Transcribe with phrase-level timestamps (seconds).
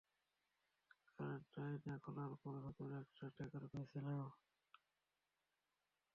[1.09, 4.19] কন্টেইনারটা খোলার পর ভেতরে একটা ট্র্যাকার পেয়েছিলাম।